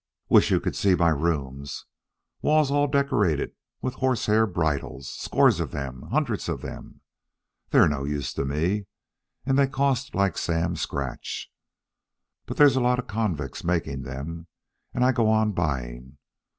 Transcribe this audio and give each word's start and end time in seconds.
"Wish 0.29 0.49
you 0.49 0.59
could 0.59 0.75
see 0.75 0.95
my 0.95 1.09
rooms. 1.09 1.85
Walls 2.41 2.71
all 2.71 2.87
decorated 2.87 3.51
with 3.83 3.93
horsehair 3.93 4.47
bridles 4.47 5.07
scores 5.07 5.59
of 5.59 5.69
them 5.69 6.07
hundreds 6.09 6.49
of 6.49 6.61
them. 6.63 7.01
They're 7.69 7.87
no 7.87 8.05
use 8.05 8.33
to 8.33 8.43
me, 8.43 8.87
and 9.45 9.59
they 9.59 9.67
cost 9.67 10.15
like 10.15 10.39
Sam 10.39 10.75
Scratch. 10.75 11.51
But 12.47 12.57
there's 12.57 12.75
a 12.75 12.81
lot 12.81 12.97
of 12.97 13.05
convicts 13.05 13.63
making 13.63 14.01
them, 14.01 14.47
and 14.91 15.05
I 15.05 15.11
go 15.11 15.29
on 15.29 15.51
buying. 15.51 16.17